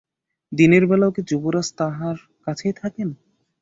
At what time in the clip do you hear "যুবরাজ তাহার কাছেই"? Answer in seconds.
1.29-2.73